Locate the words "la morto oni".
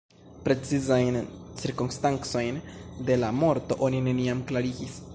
3.25-4.05